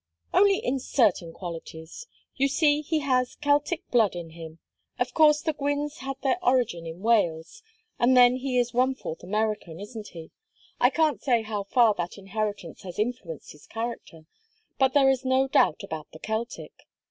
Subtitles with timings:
[0.33, 2.07] "Only in certain qualities.
[2.35, 4.57] You see he has Celtic blood in him:
[4.97, 7.61] of course the Gwynnes had their origin in Wales;
[7.99, 10.31] and then he is one fourth American, isn't he?
[10.79, 14.21] I can't say how far that inheritance has influenced his character,
[14.79, 16.73] but there is no doubt about the Celtic.